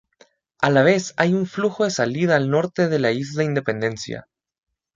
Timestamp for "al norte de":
2.35-2.97